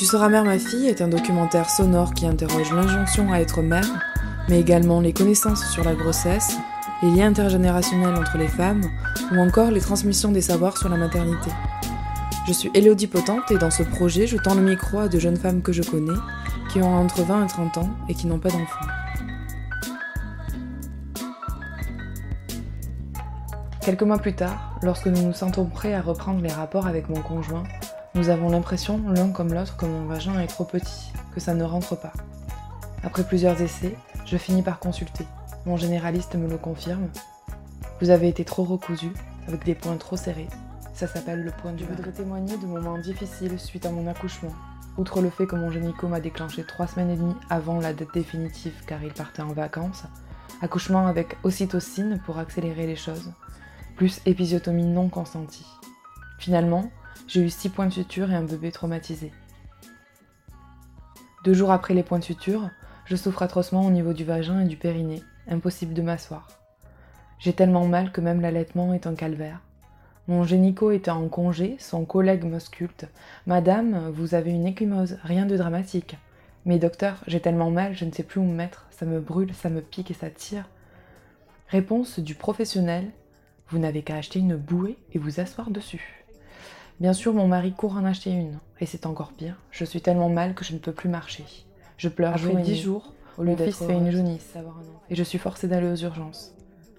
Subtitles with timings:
[0.00, 3.84] Tu seras mère ma fille est un documentaire sonore qui interroge l'injonction à être mère,
[4.48, 6.56] mais également les connaissances sur la grossesse,
[7.02, 8.80] les liens intergénérationnels entre les femmes,
[9.30, 11.50] ou encore les transmissions des savoirs sur la maternité.
[12.48, 15.36] Je suis Elodie Potente et dans ce projet, je tends le micro à de jeunes
[15.36, 16.18] femmes que je connais,
[16.72, 18.86] qui ont entre 20 et 30 ans et qui n'ont pas d'enfants.
[23.82, 27.20] Quelques mois plus tard, lorsque nous nous sentons prêts à reprendre les rapports avec mon
[27.20, 27.64] conjoint,
[28.14, 31.62] nous avons l'impression, l'un comme l'autre, que mon vagin est trop petit, que ça ne
[31.62, 32.12] rentre pas.
[33.04, 33.96] Après plusieurs essais,
[34.26, 35.24] je finis par consulter.
[35.64, 37.08] Mon généraliste me le confirme.
[38.00, 39.12] Vous avez été trop recousu,
[39.46, 40.48] avec des points trop serrés.
[40.92, 44.52] Ça s'appelle le point du Je voudrais témoigner de moments difficiles suite à mon accouchement.
[44.98, 48.12] Outre le fait que mon génico m'a déclenché trois semaines et demie avant la date
[48.12, 50.04] définitive car il partait en vacances,
[50.60, 53.32] accouchement avec ocytocine pour accélérer les choses,
[53.96, 55.66] plus épisiotomie non consentie.
[56.38, 56.90] Finalement,
[57.26, 59.32] j'ai eu six points de suture et un bébé traumatisé.
[61.44, 62.68] Deux jours après les points de suture,
[63.06, 66.48] je souffre atrocement au niveau du vagin et du périnée, impossible de m'asseoir.
[67.38, 69.60] J'ai tellement mal que même l'allaitement est un calvaire.
[70.28, 73.06] Mon génico était en congé, son collègue m'ausculte.
[73.46, 76.18] Madame, vous avez une échymose, rien de dramatique.
[76.66, 79.54] Mais docteur, j'ai tellement mal, je ne sais plus où me mettre, ça me brûle,
[79.54, 80.68] ça me pique et ça tire.
[81.68, 83.10] Réponse du professionnel
[83.70, 86.19] Vous n'avez qu'à acheter une bouée et vous asseoir dessus.
[87.00, 90.28] Bien sûr, mon mari court en acheter une, et c'est encore pire, je suis tellement
[90.28, 91.44] mal que je ne peux plus marcher.
[91.96, 94.54] Je pleure Après dix jours, mon fils fait une jaunisse,
[95.08, 96.54] et je suis forcée d'aller aux urgences.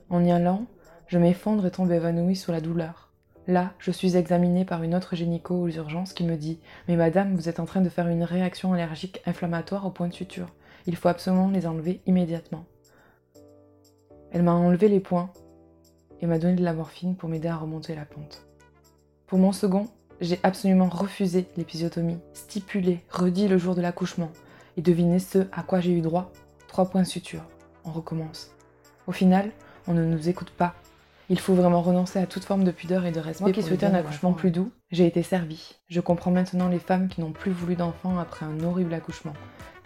[0.10, 0.66] En y allant,
[1.06, 3.12] je m'effondre et tombe évanouie sous la douleur.
[3.46, 7.36] Là, je suis examinée par une autre gynéco aux urgences qui me dit Mais madame,
[7.36, 10.50] vous êtes en train de faire une réaction allergique inflammatoire au point de suture.
[10.88, 12.66] Il faut absolument les enlever immédiatement.
[14.32, 15.32] Elle m'a enlevé les points
[16.22, 18.48] et m'a donné de la morphine pour m'aider à remonter la pente.
[19.32, 19.88] Pour mon second,
[20.20, 24.30] j'ai absolument refusé l'épisiotomie, stipulé, redit le jour de l'accouchement.
[24.76, 26.34] Et devinez ce à quoi j'ai eu droit
[26.68, 27.46] Trois points de suture.
[27.86, 28.52] On recommence.
[29.08, 29.52] Au final,
[29.88, 30.76] on ne nous écoute pas.
[31.30, 33.46] Il faut vraiment renoncer à toute forme de pudeur et de respect.
[33.46, 35.78] Moi qui souhaitais un accouchement plus doux, j'ai été servie.
[35.88, 39.34] Je comprends maintenant les femmes qui n'ont plus voulu d'enfants après un horrible accouchement.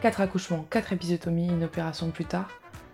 [0.01, 2.49] Quatre accouchements, quatre épisiotomies, une opération plus tard,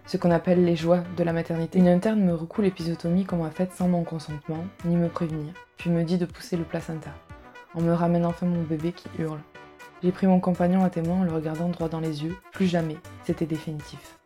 [0.06, 1.79] ce qu'on appelle les joies de la maternité.
[1.79, 5.89] Une interne me recoule l'épisiotomie qu'on m'a faite sans mon consentement, ni me prévenir, puis
[5.89, 7.12] me dit de pousser le placenta.
[7.75, 9.39] On me ramène enfin mon bébé qui hurle.
[10.03, 12.35] J'ai pris mon compagnon à témoin en le regardant droit dans les yeux.
[12.51, 14.17] Plus jamais, c'était définitif.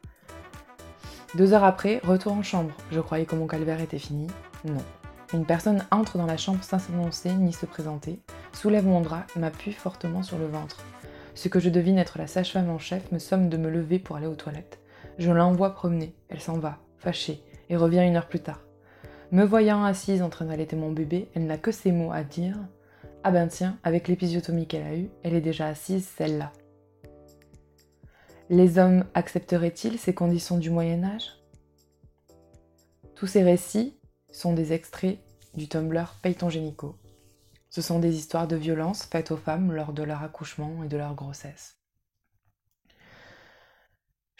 [1.35, 2.71] Deux heures après, retour en chambre.
[2.91, 4.27] Je croyais que mon calvaire était fini.
[4.63, 4.81] Non.
[5.33, 8.19] Une personne entre dans la chambre sans s'annoncer ni se présenter,
[8.53, 10.77] soulève mon drap m'appuie fortement sur le ventre.
[11.33, 14.15] Ce que je devine être la sage-femme en chef me somme de me lever pour
[14.15, 14.79] aller aux toilettes.
[15.17, 16.15] Je l'envoie promener.
[16.29, 18.61] Elle s'en va, fâchée, et revient une heure plus tard.
[19.31, 22.57] Me voyant assise en train d'allaiter mon bébé, elle n'a que ces mots à dire
[23.27, 26.53] ah ben tiens, avec l'épisiotomie qu'elle a eue, elle est déjà assise, celle-là.
[28.51, 31.31] Les hommes accepteraient-ils ces conditions du Moyen Âge?
[33.15, 33.97] Tous ces récits
[34.31, 35.17] sont des extraits
[35.55, 36.99] du Tumblr Payton Génico.
[37.71, 40.97] Ce sont des histoires de violence faites aux femmes lors de leur accouchement et de
[40.97, 41.79] leur grossesse.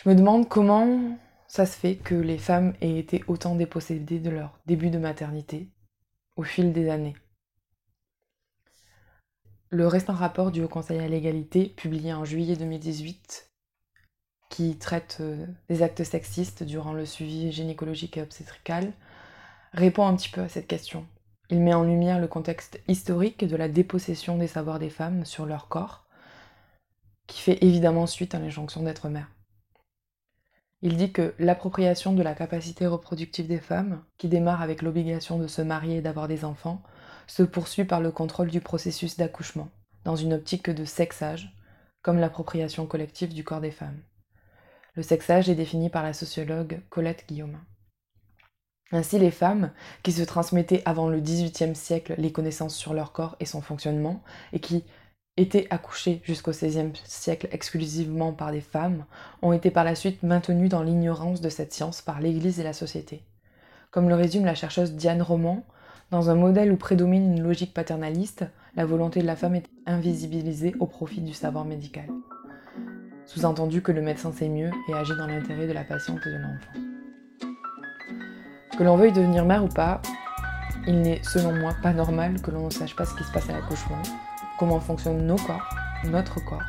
[0.05, 1.17] Je me demande comment
[1.47, 5.67] ça se fait que les femmes aient été autant dépossédées de leur début de maternité
[6.35, 7.15] au fil des années.
[9.69, 13.49] Le récent rapport du Haut Conseil à l'égalité, publié en juillet 2018,
[14.51, 18.93] qui traite euh, des actes sexistes durant le suivi gynécologique et obstétrical,
[19.73, 21.07] répond un petit peu à cette question.
[21.49, 25.47] Il met en lumière le contexte historique de la dépossession des savoirs des femmes sur
[25.47, 26.05] leur corps,
[27.25, 29.34] qui fait évidemment suite à l'injonction d'être mère.
[30.81, 35.47] Il dit que l'appropriation de la capacité reproductive des femmes, qui démarre avec l'obligation de
[35.47, 36.83] se marier et d'avoir des enfants,
[37.27, 39.69] se poursuit par le contrôle du processus d'accouchement,
[40.03, 41.55] dans une optique de sexage,
[42.01, 43.99] comme l'appropriation collective du corps des femmes.
[44.93, 47.65] Le sexage est défini par la sociologue Colette Guillaumin.
[48.91, 49.71] Ainsi, les femmes,
[50.03, 54.21] qui se transmettaient avant le XVIIIe siècle les connaissances sur leur corps et son fonctionnement,
[54.53, 54.85] et qui
[55.37, 59.05] étaient accouchées jusqu'au XVIe siècle exclusivement par des femmes,
[59.41, 62.73] ont été par la suite maintenues dans l'ignorance de cette science par l'Église et la
[62.73, 63.23] société.
[63.91, 65.65] Comme le résume la chercheuse Diane Roman,
[66.11, 68.45] dans un modèle où prédomine une logique paternaliste,
[68.75, 72.07] la volonté de la femme est invisibilisée au profit du savoir médical.
[73.25, 76.37] Sous-entendu que le médecin sait mieux et agit dans l'intérêt de la patiente et de
[76.37, 76.79] l'enfant.
[78.77, 80.01] Que l'on veuille devenir mère ou pas,
[80.87, 83.49] il n'est selon moi pas normal que l'on ne sache pas ce qui se passe
[83.49, 84.01] à l'accouchement,
[84.57, 85.69] comment fonctionnent nos corps,
[86.05, 86.63] notre corps.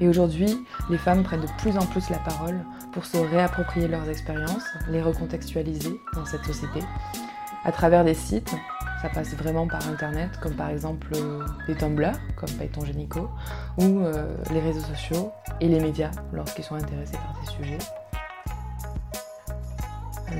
[0.00, 2.60] Et aujourd'hui, les femmes prennent de plus en plus la parole
[2.92, 6.80] pour se réapproprier leurs expériences, les recontextualiser dans cette société
[7.64, 8.54] à travers des sites
[9.02, 13.28] Ça passe vraiment par Internet, comme par exemple euh, des Tumblr, comme Python Génico,
[13.76, 15.30] ou euh, les réseaux sociaux
[15.60, 17.78] et les médias lorsqu'ils sont intéressés par ces sujets.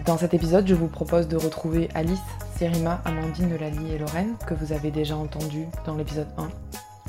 [0.07, 2.19] Dans cet épisode, je vous propose de retrouver Alice,
[2.59, 6.49] Sérima, Amandine, Lali et Lorraine, que vous avez déjà entendu dans l'épisode 1,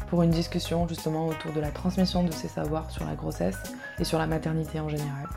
[0.07, 3.57] pour une discussion justement autour de la transmission de ces savoirs sur la grossesse
[3.97, 5.27] et sur la maternité en général,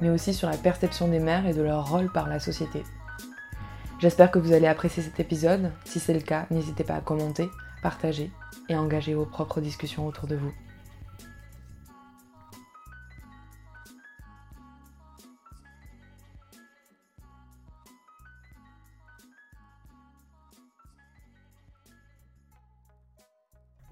[0.00, 2.82] mais aussi sur la perception des mères et de leur rôle par la société.
[4.00, 5.70] J'espère que vous allez apprécier cet épisode.
[5.84, 7.48] Si c'est le cas, n'hésitez pas à commenter,
[7.80, 8.32] partager
[8.68, 10.52] et engager vos propres discussions autour de vous.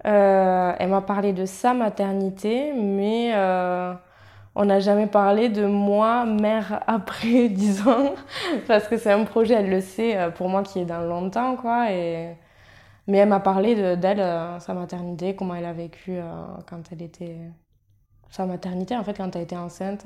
[0.05, 3.93] Euh, elle m'a parlé de sa maternité, mais euh,
[4.55, 8.13] on n'a jamais parlé de moi, mère après, disons,
[8.67, 11.55] parce que c'est un projet, elle le sait, euh, pour moi qui est dans longtemps,
[11.55, 11.91] quoi.
[11.91, 12.35] Et...
[13.07, 14.23] Mais elle m'a parlé d'elle,
[14.59, 16.19] sa maternité, comment elle a vécu
[16.69, 17.37] quand elle était.
[18.29, 20.05] Sa maternité, en fait, quand elle était enceinte.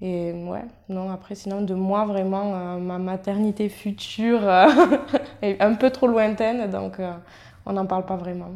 [0.00, 4.40] Et ouais, non, après, sinon, de moi, vraiment, ma maternité future
[5.42, 6.98] est un peu trop lointaine, donc
[7.66, 8.52] on n'en parle pas vraiment.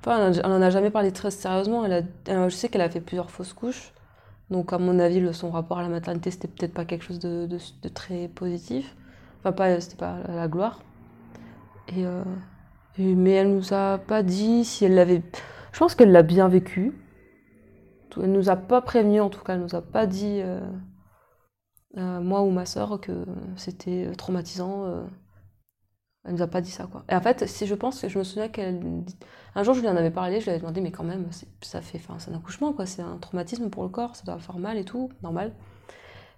[0.00, 1.84] Enfin, on n'en a jamais parlé très sérieusement.
[1.84, 3.92] Euh, je sais qu'elle a fait plusieurs fausses couches.
[4.50, 7.46] Donc, à mon avis, son rapport à la maternité, c'était peut-être pas quelque chose de,
[7.46, 8.94] de, très positif.
[9.40, 10.80] Enfin, pas, c'était pas la gloire.
[11.96, 12.22] Euh,
[12.98, 15.22] et, mais elle nous a pas dit si elle l'avait.
[15.72, 16.92] Je pense qu'elle l'a bien vécu.
[18.22, 20.60] Elle nous a pas prévenu, en tout cas, elle nous a pas dit, euh,
[21.94, 23.12] moi ou ma soeur, que
[23.56, 25.06] c'était traumatisant.
[26.26, 27.04] Elle nous a pas dit ça, quoi.
[27.08, 28.80] Et en fait, si je pense je me souviens qu'elle.
[29.54, 31.26] Un jour, je lui en avais parlé, je lui avais demandé, mais quand même,
[31.60, 31.98] ça fait.
[31.98, 32.84] Enfin, c'est un accouchement, quoi.
[32.84, 35.52] C'est un traumatisme pour le corps, ça doit faire mal et tout, normal.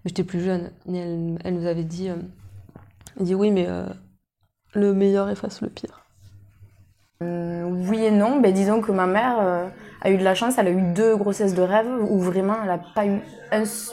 [0.04, 0.70] Mais j'étais plus jeune.
[0.92, 2.10] Et elle, nous avait dit.
[2.10, 2.16] Euh,
[3.18, 3.86] elle oui, mais euh,
[4.74, 6.04] le meilleur efface le pire.
[7.22, 8.40] Euh, oui et non.
[8.40, 9.70] Ben, disons que ma mère
[10.02, 12.68] a eu de la chance, elle a eu deux grossesses de rêve où vraiment elle
[12.68, 13.20] n'a pas eu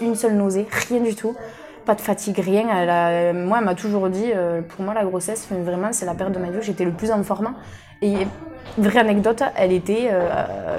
[0.01, 1.35] une seule nausée, rien du tout
[1.85, 2.67] pas de fatigue, rien.
[2.69, 6.33] Elle moi, elle m'a toujours dit, euh, pour moi, la grossesse, vraiment, c'est la période
[6.33, 7.53] de ma vie j'étais le plus en forme.
[8.01, 8.27] Et
[8.77, 10.09] vraie anecdote, elle était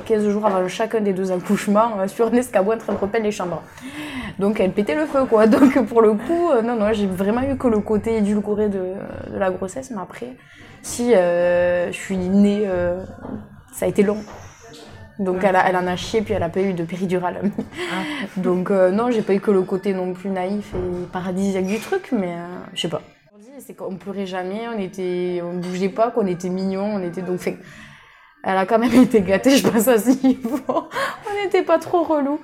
[0.05, 2.99] 15 euh, jours avant chacun des deux accouchements euh, sur un escabeau en train de
[2.99, 3.62] repeindre les chambres.
[4.38, 5.47] Donc elle pétait le feu, quoi.
[5.47, 8.94] Donc pour le coup, non, non, j'ai vraiment eu que le côté édulcoré de
[9.32, 9.91] la grossesse.
[9.91, 10.37] Mais après,
[10.82, 12.69] si je suis née,
[13.73, 14.19] ça a été long.
[15.19, 17.51] Donc elle, elle, en a chié, puis elle a pas eu de péridurale.
[17.91, 18.03] Ah.
[18.37, 21.79] Donc euh, non, j'ai pas eu que le côté non plus naïf et paradisiaque du
[21.79, 23.03] truc, mais euh, je sais pas.
[23.59, 27.39] C'est qu'on pleurait jamais, on était, on bougeait pas, qu'on était mignons, on était donc
[27.39, 27.57] fait.
[28.45, 30.61] Elle a quand même été gâtée, je pense à ce niveau.
[30.69, 32.39] on n'était pas trop relou.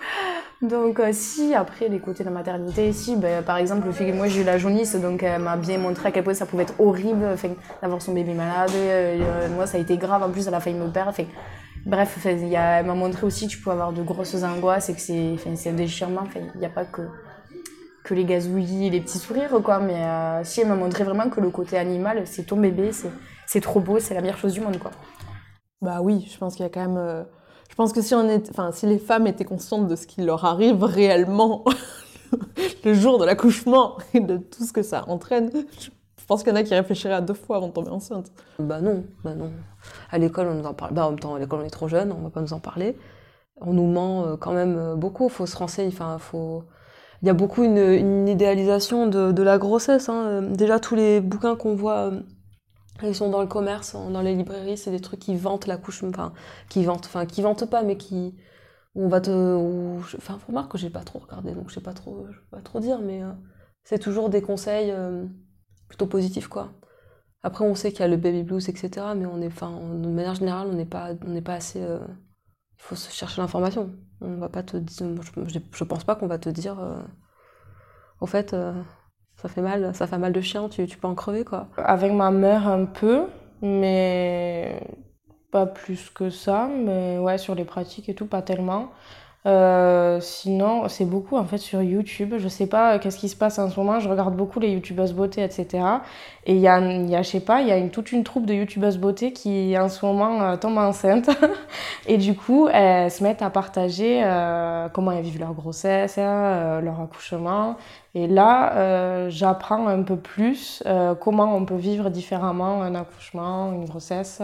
[0.63, 4.07] Donc euh, si après les côtés de la maternité, si ben, par exemple le fait
[4.07, 6.47] que moi j'ai eu la jaunisse, donc elle m'a bien montré à quel point ça
[6.47, 7.37] pouvait être horrible,
[7.83, 8.71] d'avoir son bébé malade.
[9.55, 11.13] moi ça a été grave, en plus elle a failli me perdre.
[11.85, 15.01] Bref, y elle m'a montré aussi que tu peux avoir de grosses angoisses et que
[15.01, 16.25] c'est un déchirement.
[16.55, 17.03] Il n'y a pas que,
[18.05, 19.81] que les gazouillis et les petits sourires, quoi.
[19.81, 22.91] Mais euh, si elle m'a montré vraiment que le côté animal, c'est ton bébé,
[23.47, 24.93] c'est trop beau, c'est la meilleure chose du monde, quoi.
[25.81, 26.97] Bah oui, je pense qu'il y a quand même.
[26.97, 27.25] Euh,
[27.69, 30.45] je pense que si, on est, si les femmes étaient conscientes de ce qui leur
[30.45, 31.65] arrive réellement
[32.85, 35.89] le jour de l'accouchement et de tout ce que ça entraîne, je
[36.27, 38.33] pense qu'il y en a qui réfléchiraient à deux fois avant de tomber enceinte.
[38.59, 39.51] Bah non, bah non.
[40.11, 40.95] À l'école, on nous en parle.
[40.95, 42.61] Bah en même temps, à l'école, on est trop jeune, on va pas nous en
[42.61, 42.97] parler.
[43.61, 45.25] On nous ment euh, quand même euh, beaucoup.
[45.25, 45.89] Il faut se renseigner.
[45.89, 46.19] Enfin.
[47.23, 50.09] Il y a beaucoup une, idéalisation de, la grossesse.
[50.09, 50.27] Hein.
[50.27, 52.13] Euh, déjà, tous les bouquins qu'on voit,
[53.03, 56.11] ils sont dans le commerce, dans les librairies, c'est des trucs qui vantent l'accouchement.
[56.11, 56.33] Enfin,
[56.69, 58.35] qui vantent, enfin, qui vantent pas, mais qui.
[58.95, 59.31] Où on va te.
[60.17, 62.79] Enfin, remarque que j'ai pas trop regardé, donc je sais pas trop, je pas trop
[62.79, 63.23] dire, mais
[63.85, 64.93] c'est toujours des conseils
[65.93, 66.73] plutôt positif quoi.
[67.43, 69.07] Après on sait qu'il y a le baby blues etc.
[69.15, 71.83] Mais on est, enfin, de manière générale on n'est pas, on n'est pas assez.
[71.83, 71.99] Euh,
[72.79, 73.91] il faut se chercher l'information.
[74.23, 75.07] On va pas te dire,
[75.49, 76.81] je, je pense pas qu'on va te dire.
[76.81, 77.03] Euh,
[78.21, 78.73] au fait, euh,
[79.37, 81.69] ça fait mal, ça fait mal de chien, tu, tu peux en crever quoi.
[81.77, 83.27] Avec ma mère un peu,
[83.61, 84.81] mais
[85.51, 86.71] pas plus que ça.
[86.75, 88.93] Mais ouais sur les pratiques et tout pas tellement.
[89.45, 92.35] Euh, sinon, c'est beaucoup en fait sur YouTube.
[92.39, 93.99] Je sais pas euh, qu'est-ce qui se passe en ce moment.
[93.99, 95.85] Je regarde beaucoup les youtubeuses beauté, etc.
[96.47, 98.55] Et il y a, je sais pas, il y a une, toute une troupe de
[98.55, 101.29] youtubeuses beauté qui en ce moment euh, tombe enceinte.
[102.07, 104.23] et du coup, elles se mettent à partager
[104.93, 107.77] comment elles vivent leur grossesse, leur accouchement.
[108.15, 110.83] Et là, j'apprends un peu plus
[111.21, 114.43] comment on peut vivre différemment un accouchement, une grossesse.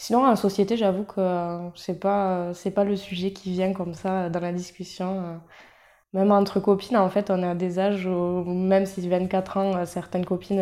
[0.00, 3.94] Sinon, en société, j'avoue que euh, c'est pas, c'est pas le sujet qui vient comme
[3.94, 5.20] ça dans la discussion.
[5.24, 5.36] Euh.
[6.14, 9.86] Même entre copines, en fait, on a des âges où, même si 24 ans, euh,
[9.86, 10.60] certaines copines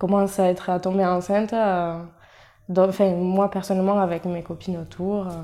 [0.00, 2.02] commence à être à tomber enceinte, euh,
[2.76, 5.42] enfin, moi personnellement avec mes copines autour, euh,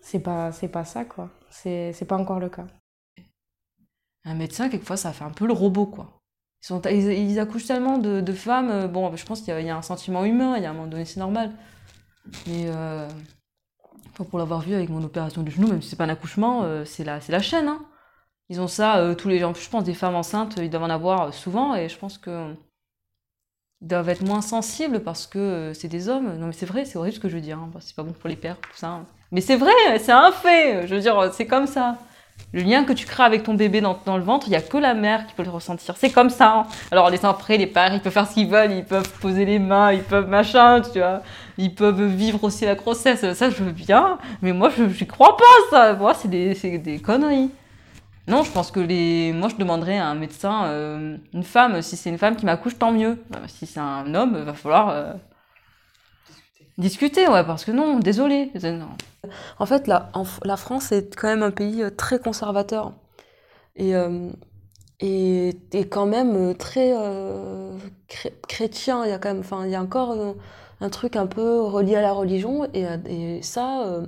[0.00, 1.30] c'est pas, c'est pas ça quoi.
[1.50, 2.66] C'est c'est pas encore le cas.
[4.24, 6.20] Un médecin, quelquefois, ça fait un peu le robot, quoi.
[6.90, 8.70] Ils, accouchent tellement de, femmes.
[8.70, 10.74] euh, Bon, je pense qu'il y, y a un sentiment humain, il y a un
[10.74, 11.52] moment donné, c'est normal.
[12.46, 13.08] Mais euh,
[14.14, 16.84] pour l'avoir vu avec mon opération du genou, même si c'est pas un accouchement, euh,
[16.84, 17.68] c'est la, la chaîne.
[17.68, 17.84] hein.
[18.50, 19.54] Ils ont ça euh, tous les gens.
[19.54, 22.54] Je pense des femmes enceintes, ils doivent en avoir souvent, et je pense que
[23.82, 26.36] ils doivent être moins sensibles parce que c'est des hommes.
[26.38, 27.58] Non, mais c'est vrai, c'est horrible ce que je veux dire.
[27.58, 27.70] hein.
[27.80, 28.88] C'est pas bon pour les pères, tout ça.
[28.88, 29.06] hein.
[29.32, 30.86] Mais c'est vrai, c'est un fait.
[30.86, 31.96] Je veux dire, c'est comme ça.
[32.52, 34.60] Le lien que tu crées avec ton bébé dans, dans le ventre, il n'y a
[34.60, 35.94] que la mère qui peut le ressentir.
[35.96, 36.52] C'est comme ça.
[36.52, 36.66] hein.
[36.90, 39.58] Alors les après, les pères, ils peuvent faire ce qu'ils veulent, ils peuvent poser les
[39.60, 41.22] mains, ils peuvent machin, tu vois.
[41.58, 43.32] Ils peuvent vivre aussi la grossesse.
[43.34, 44.18] Ça, je veux bien.
[44.42, 45.92] Mais moi, je n'y crois pas, ça.
[45.94, 47.50] Moi, c'est des, des conneries.
[48.26, 49.32] Non, je pense que les...
[49.32, 52.78] moi, je demanderais à un médecin, euh, une femme, si c'est une femme qui m'accouche,
[52.78, 53.18] tant mieux.
[53.34, 55.12] Euh, Si c'est un homme, va falloir euh,
[56.80, 58.50] discuter, ouais, parce que non, désolé.
[58.62, 58.88] Non.
[59.58, 60.10] En fait, la,
[60.56, 62.94] France est quand même un pays euh, très conservateur.
[63.76, 64.30] Et, euh,
[65.90, 66.92] quand même euh, très
[68.08, 69.04] chré- chrétien.
[69.04, 70.16] Il y a quand même, enfin, il y a encore
[70.80, 72.68] un truc un peu relié à la religion.
[72.74, 74.02] Et, et ça,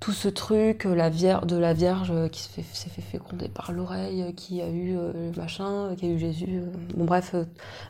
[0.00, 4.22] tout ce truc euh, la de la Vierge euh, qui s'est fait, féconder par l'oreille,
[4.22, 6.62] euh, qui a eu euh, le machin, qui a eu Jésus.
[6.96, 7.34] bon, bref,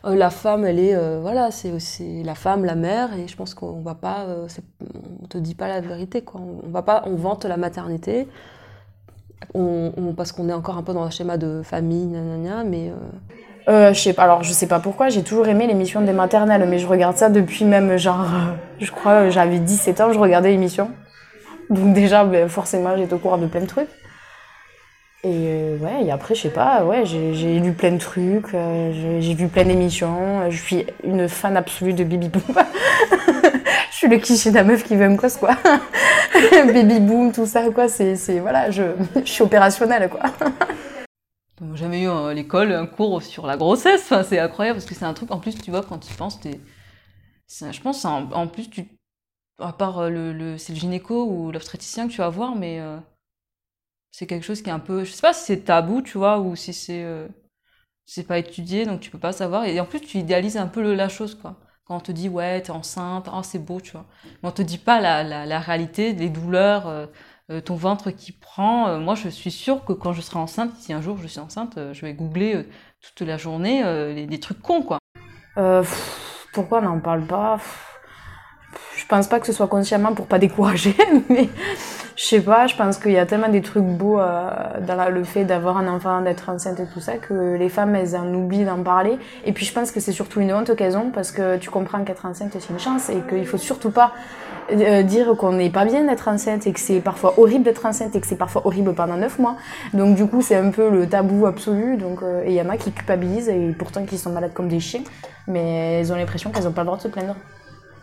[0.03, 3.95] la femme, elle est, voilà, c'est la femme, la mère, et je pense qu'on va
[3.95, 4.27] pas,
[5.23, 6.41] on te dit pas la vérité, quoi.
[6.41, 8.27] On va pas, on vante la maternité,
[9.53, 12.91] parce qu'on est encore un peu dans un schéma de famille, nanana, mais
[13.69, 16.67] euh, je sais pas, alors je sais pas pourquoi, j'ai toujours aimé l'émission des maternelles,
[16.67, 18.25] mais je regarde ça depuis même genre,
[18.79, 20.91] je crois, j'avais 17 ans, je regardais l'émission.
[21.71, 23.87] Donc déjà, ben, forcément, j'étais au courant de plein de trucs.
[25.23, 29.19] Et euh, ouais, et après, je sais pas, ouais, j'ai lu plein de trucs, euh,
[29.21, 32.41] j'ai vu plein d'émissions, euh, je suis une fan absolue de Baby Boom.
[33.91, 35.55] je suis le cliché de la meuf qui veut un gosse, quoi.
[36.33, 38.83] Baby Boom, tout ça, quoi, c'est, voilà, je,
[39.23, 40.21] suis opérationnelle, quoi.
[41.73, 44.11] J'ai jamais eu à l'école un cours sur la grossesse.
[44.27, 45.29] C'est incroyable parce que c'est un truc.
[45.29, 46.59] En plus, tu vois, quand tu penses, t'es-
[47.47, 48.87] je pense, en plus, tu,
[49.59, 52.79] à part euh, le, le- c'est le gynéco ou l'obstétricien que tu vas voir, mais
[52.79, 52.97] euh,
[54.11, 55.03] c'est quelque chose qui est un peu.
[55.03, 57.27] Je sais pas si c'est tabou, tu vois, ou si c'est euh,
[58.05, 59.65] c'est pas étudié, donc tu peux pas savoir.
[59.65, 61.57] Et en plus, tu idéalises un peu la chose, quoi.
[61.85, 64.05] Quand on te dit, ouais, t'es enceinte, oh, c'est beau, tu vois.
[64.43, 67.09] Mais on te dit pas la, la, la réalité, les douleurs.
[67.65, 68.99] ton ventre qui prend.
[68.99, 71.79] Moi, je suis sûre que quand je serai enceinte, si un jour je suis enceinte,
[71.93, 72.67] je vais googler
[73.01, 73.83] toute la journée
[74.15, 74.99] les- des trucs cons, quoi.
[76.53, 77.59] Pourquoi on n'en parle pas?
[79.11, 80.95] Pense pas que ce soit consciemment pour pas décourager,
[81.29, 81.49] mais
[82.15, 84.49] je sais pas, je pense qu'il y a tellement des trucs beaux euh,
[84.87, 88.15] dans le fait d'avoir un enfant, d'être enceinte et tout ça, que les femmes, elles
[88.15, 89.19] en oublient d'en parler.
[89.45, 92.25] Et puis je pense que c'est surtout une honte ont, parce que tu comprends qu'être
[92.25, 94.13] enceinte, c'est une chance, et qu'il faut surtout pas
[94.71, 98.15] euh, dire qu'on n'est pas bien d'être enceinte, et que c'est parfois horrible d'être enceinte,
[98.15, 99.57] et que c'est parfois horrible pendant neuf mois.
[99.93, 102.69] Donc du coup, c'est un peu le tabou absolu, donc, euh, et il y en
[102.69, 105.03] a qui culpabilisent, et pourtant qui sont malades comme des chiens
[105.47, 107.35] mais elles ont l'impression qu'elles n'ont pas le droit de se plaindre.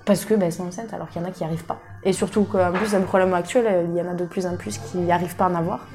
[0.09, 1.81] Parce que ben, elles sont enceintes, alors qu'il y en a qui n'y arrivent pas.
[2.03, 4.79] Et surtout qu'en plus, le problème actuel, il y en a de plus en plus
[4.79, 5.87] qui n'y arrivent pas à en avoir.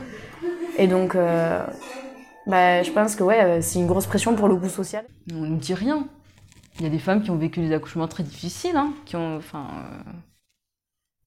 [0.78, 1.66] Et donc, euh,
[2.46, 5.04] ben, je pense que ouais, euh, c'est une grosse pression pour le goût social.
[5.34, 6.08] On ne dit rien.
[6.78, 9.38] Il y a des femmes qui ont vécu des accouchements très difficiles, hein, qui ont,
[9.38, 9.68] enfin,
[10.08, 10.12] euh,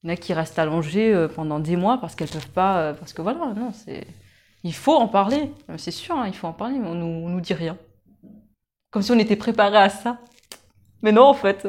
[0.02, 2.78] il y en a qui restent allongées euh, pendant des mois parce qu'elles peuvent pas,
[2.78, 4.06] euh, parce que voilà, non, c'est,
[4.62, 7.26] il faut en parler, Euh, c'est sûr, hein, il faut en parler, mais on nous,
[7.26, 7.76] on nous dit rien.
[8.92, 10.18] Comme si on était préparé à ça.
[11.02, 11.66] Mais non, en fait.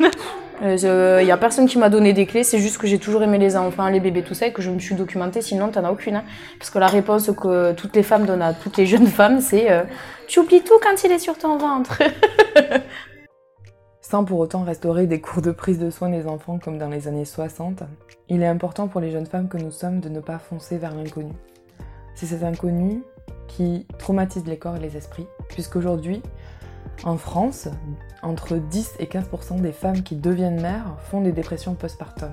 [0.64, 3.36] Il n'y a personne qui m'a donné des clés, c'est juste que j'ai toujours aimé
[3.36, 5.90] les enfants, les bébés, tout ça, et que je me suis documentée, sinon t'en as
[5.90, 6.14] aucune.
[6.16, 6.24] hein.
[6.58, 9.72] Parce que la réponse que toutes les femmes donnent à toutes les jeunes femmes, c'est
[9.72, 9.82] euh,
[10.28, 11.98] Tu oublies tout quand il est sur ton ventre».
[14.00, 17.08] Sans pour autant restaurer des cours de prise de soin des enfants comme dans les
[17.08, 17.82] années 60,
[18.28, 20.94] il est important pour les jeunes femmes que nous sommes de ne pas foncer vers
[20.94, 21.32] l'inconnu.
[22.14, 23.02] C'est cet inconnu
[23.48, 26.22] qui traumatise les corps et les esprits, puisqu'aujourd'hui,
[27.04, 27.68] en France,
[28.22, 32.30] entre 10 et 15% des femmes qui deviennent mères font des dépressions postpartum,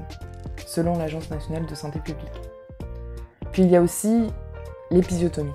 [0.65, 2.29] selon l'Agence nationale de santé publique.
[3.51, 4.27] Puis il y a aussi
[4.91, 5.51] l'épisiotomie.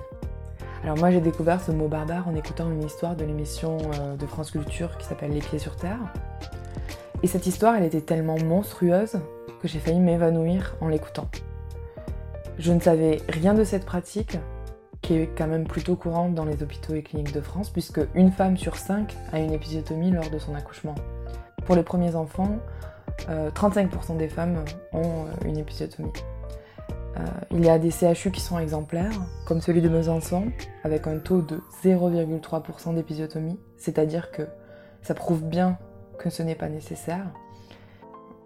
[0.83, 4.25] Alors moi j'ai découvert ce mot barbare en écoutant une histoire de l'émission euh, de
[4.27, 5.97] France Culture qui s'appelle Les pieds sur terre.
[7.23, 9.17] Et cette histoire elle était tellement monstrueuse
[9.61, 11.27] que j'ai failli m'évanouir en l'écoutant.
[12.59, 14.37] Je ne savais rien de cette pratique
[15.01, 18.31] qui est quand même plutôt courante dans les hôpitaux et cliniques de France puisque une
[18.31, 20.95] femme sur cinq a une épisiotomie lors de son accouchement.
[21.65, 22.57] Pour les premiers enfants,
[23.29, 26.11] euh, 35% des femmes ont euh, une épisiotomie.
[27.17, 30.51] Euh, il y a des CHU qui sont exemplaires, comme celui de Besançon,
[30.83, 34.43] avec un taux de 0,3% d'épisiotomie, c'est-à-dire que
[35.01, 35.77] Ça prouve bien
[36.17, 37.27] que ce n'est pas nécessaire.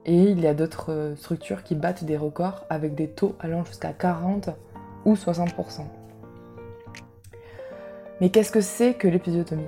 [0.06, 3.64] Et il y a d'autres euh, structures qui battent des records avec des taux allant
[3.64, 4.50] jusqu'à 40
[5.06, 5.84] ou 60%.
[8.22, 9.68] Mais qu'est-ce que c'est que l'épisiotomie?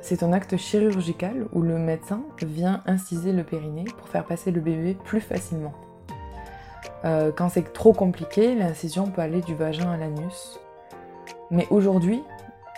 [0.00, 4.60] C'est un acte chirurgical où le médecin vient inciser le périnée pour faire passer le
[4.60, 5.74] bébé plus facilement.
[7.04, 10.58] Euh, quand c'est trop compliqué, l'incision peut aller du vagin à l'anus.
[11.50, 12.22] Mais aujourd'hui,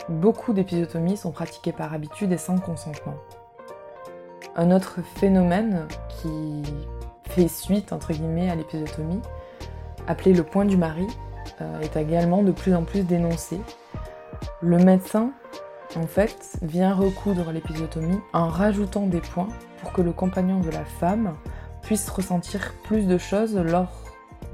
[0.09, 3.15] beaucoup d'épisiotomies sont pratiquées par habitude et sans consentement.
[4.57, 6.63] Un autre phénomène qui
[7.31, 9.21] fait suite entre guillemets à l'épisiotomie,
[10.07, 11.07] appelé le point du mari,
[11.61, 13.59] euh, est également de plus en plus dénoncé.
[14.61, 15.33] Le médecin,
[15.97, 19.49] en fait, vient recoudre l'épisiotomie en rajoutant des points
[19.81, 21.35] pour que le compagnon de la femme
[21.83, 23.93] puisse ressentir plus de choses lors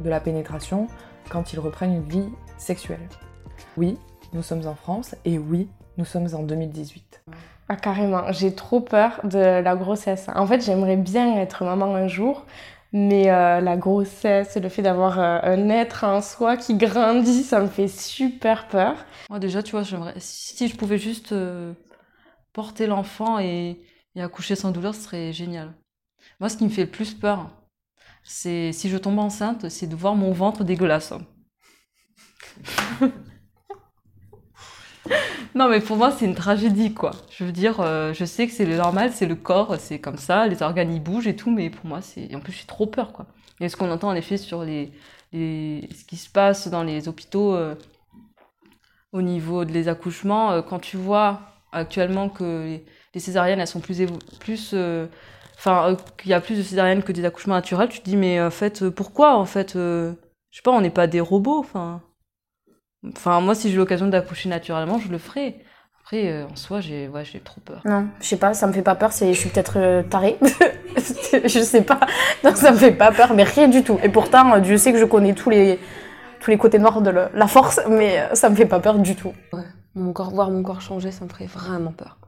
[0.01, 0.87] de la pénétration
[1.31, 3.09] quand ils reprennent une vie sexuelle.
[3.77, 3.99] Oui,
[4.33, 7.23] nous sommes en France et oui, nous sommes en 2018.
[7.69, 10.29] Ah, carrément, j'ai trop peur de la grossesse.
[10.35, 12.47] En fait, j'aimerais bien être maman un jour,
[12.93, 17.61] mais euh, la grossesse, le fait d'avoir euh, un être en soi qui grandit, ça
[17.61, 19.05] me fait super peur.
[19.29, 20.15] Moi, déjà, tu vois, j'aimerais.
[20.19, 21.75] Si je pouvais juste euh,
[22.53, 23.81] porter l'enfant et,
[24.15, 25.75] et accoucher sans douleur, ce serait génial.
[26.41, 27.51] Moi, ce qui me fait le plus peur,
[28.25, 31.13] c'est si je tombe enceinte, c'est de voir mon ventre dégueulasse.
[35.59, 37.11] non, mais pour moi, c'est une tragédie, quoi.
[37.31, 40.47] Je veux dire, euh, je sais que c'est normal, c'est le corps, c'est comme ça,
[40.47, 42.33] les organes ils bougent et tout, mais pour moi, c'est.
[42.33, 43.27] En plus, j'ai trop peur, quoi.
[43.59, 44.93] Et ce qu'on entend en effet sur les,
[45.33, 45.89] les...
[45.99, 47.75] ce qui se passe dans les hôpitaux euh,
[49.13, 51.41] au niveau des accouchements, euh, quand tu vois
[51.73, 52.79] actuellement que
[53.13, 54.01] les, césariennes, elles sont plus.
[54.39, 54.77] plus
[55.57, 58.41] Enfin, qu'il y a plus de césariennes que des accouchements naturels, tu te dis, mais
[58.41, 60.15] en fait, pourquoi En fait, je
[60.53, 62.01] sais pas, on n'est pas des robots, enfin.
[63.07, 65.57] Enfin, moi, si j'ai l'occasion d'accoucher naturellement, je le ferai.
[66.03, 67.83] Après, euh, en soi, j'ai ouais, j'ai trop peur.
[67.85, 70.39] Non, je sais pas, ça me fait pas peur, c'est, je suis peut-être euh, tarée.
[71.45, 72.01] je sais pas.
[72.43, 73.99] Non, ça me fait pas peur, mais rien du tout.
[74.03, 75.79] Et pourtant, euh, Dieu sait que je connais tous les,
[76.41, 78.99] tous les côtés noirs de le- la force, mais euh, ça me fait pas peur
[78.99, 79.33] du tout.
[79.95, 82.19] Mon corps, voir mon corps changer, ça me ferait vraiment peur.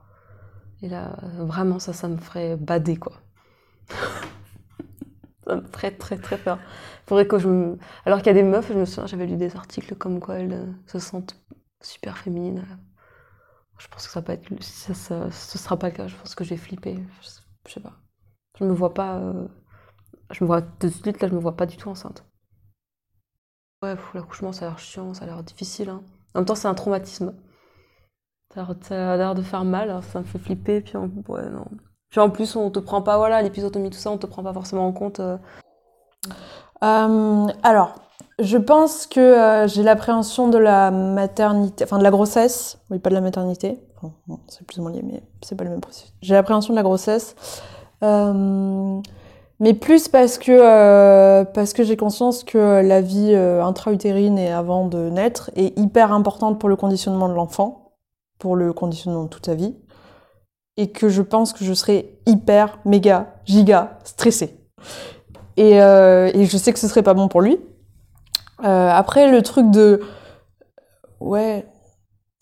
[0.82, 3.12] Et là, vraiment, ça, ça me ferait bader, quoi.
[5.50, 6.58] ça me ferait très, très peur.
[7.06, 7.78] Faudrait que je me...
[8.06, 10.36] Alors qu'il y a des meufs, je me souviens, j'avais lu des articles comme quoi
[10.36, 11.36] elles se sentent
[11.82, 12.64] super féminines.
[13.78, 14.48] Je pense que ça peut être...
[14.62, 16.98] Ça, ce sera pas le cas, je pense que j'ai flippé.
[17.22, 17.28] Je,
[17.72, 17.94] sais- pas.
[18.58, 19.18] Je me vois pas...
[19.18, 19.48] euh,
[20.32, 20.62] Je me vois...
[20.62, 22.24] De suite, là, je me vois pas du tout enceinte.
[23.82, 25.90] Ouais, l'accouchement, ça a l'air chiant, ça a l'air difficile.
[25.90, 26.02] hein.
[26.34, 27.34] En même temps, c'est un traumatisme.
[28.54, 30.80] Ça a l'air- de faire mal, alors ça me fait flipper.
[30.82, 31.64] Puis ouais, non.
[32.16, 34.86] En plus, on te prend pas, voilà, l'épisotomie, tout ça, on te prend pas forcément
[34.86, 35.20] en compte.
[35.20, 35.36] euh.
[36.82, 37.94] Euh, alors,
[38.40, 43.10] je pense que euh, j'ai l'appréhension de la maternité, enfin de la grossesse, oui, pas
[43.10, 43.78] de la maternité,
[44.48, 46.12] c'est plus ou moins lié, mais c'est pas le même processus.
[46.22, 47.36] J'ai l'appréhension de la grossesse,
[48.02, 55.10] mais plus parce que, parce que j'ai conscience que la vie intra-utérine et avant de
[55.10, 57.92] naître est hyper importante pour le conditionnement de l'enfant,
[58.38, 59.76] pour le conditionnement de toute sa vie,
[60.76, 64.56] et que je pense que je serais hyper, méga, giga stressée.
[65.56, 67.58] Et, euh, et je sais que ce serait pas bon pour lui.
[68.64, 70.00] Euh, après, le truc de.
[71.20, 71.66] Ouais.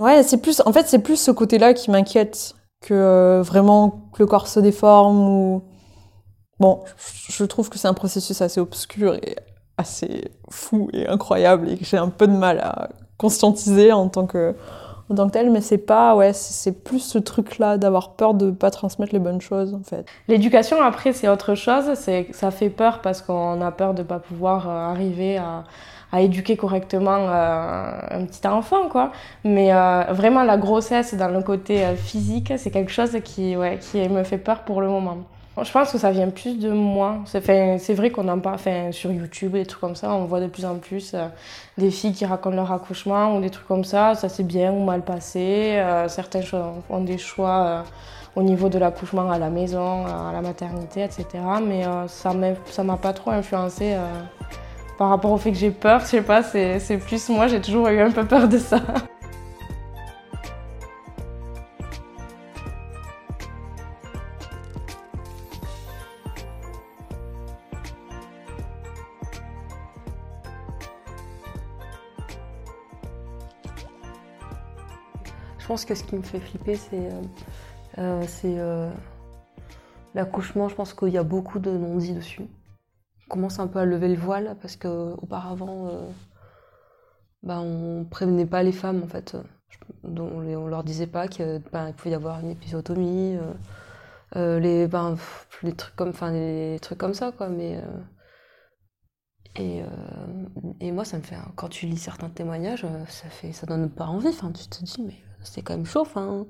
[0.01, 0.63] Ouais, c'est plus.
[0.65, 4.61] En fait, c'est plus ce côté-là qui m'inquiète que euh, vraiment que le corps se
[4.61, 5.65] déforme ou.
[6.61, 6.83] Bon,
[7.29, 9.37] je trouve que c'est un processus assez obscur et
[9.77, 14.27] assez fou et incroyable et que j'ai un peu de mal à conscientiser en tant
[14.27, 14.57] que,
[15.11, 18.51] en tant que tel, mais c'est pas, ouais, c'est plus ce truc-là d'avoir peur de
[18.51, 20.07] pas transmettre les bonnes choses en fait.
[20.29, 21.95] L'éducation, après, c'est autre chose.
[21.95, 25.65] C'est, ça fait peur parce qu'on a peur de pas pouvoir euh, arriver à,
[26.13, 29.13] à éduquer correctement euh, un petit enfant, quoi.
[29.45, 33.79] Mais euh, vraiment, la grossesse dans le côté euh, physique, c'est quelque chose qui, ouais,
[33.79, 35.19] qui me fait peur pour le moment.
[35.63, 37.19] Je pense que ça vient plus de moi.
[37.27, 40.13] C'est, vrai qu'on en parle enfin, sur YouTube, des trucs comme ça.
[40.13, 41.27] On voit de plus en plus euh,
[41.77, 44.15] des filles qui racontent leur accouchement ou des trucs comme ça.
[44.15, 45.77] Ça s'est bien ou mal passé.
[45.79, 46.57] Euh, certains cho-
[46.89, 47.83] ont des choix euh,
[48.37, 51.25] au niveau de l'accouchement à la maison, à la maternité, etc.
[51.67, 52.33] Mais euh, ça
[52.67, 54.07] ça m'a pas trop influencé euh,
[54.97, 56.01] par rapport au fait que j'ai peur.
[56.01, 58.81] Je sais pas, c'est plus moi, j'ai toujours eu un peu peur de ça.
[75.69, 77.23] pense que ce qui me fait flipper, c'est euh,
[77.99, 78.91] euh, euh,
[80.15, 80.67] l'accouchement.
[80.69, 82.43] Je pense qu'il y a beaucoup de non-dits dessus.
[83.27, 86.09] On commence un peu à lever le voile parce qu'auparavant, euh,
[87.43, 89.37] bah, on prévenait pas les femmes en fait.
[89.69, 93.37] Je- On, leur disait pas qu'il il pouvait y avoir une épisiotomie.
[94.35, 95.17] les, ben,
[95.63, 96.13] les trucs comme,
[96.81, 97.49] trucs comme ça, quoi.
[97.51, 97.79] Mais
[99.57, 104.07] et, moi, ça me fait, quand tu lis certains témoignages, ça fait, ça donne pas
[104.07, 104.31] envie.
[104.55, 106.01] Tu te dis, mais c'est quand même chaud.
[106.03, 106.47] Enfin,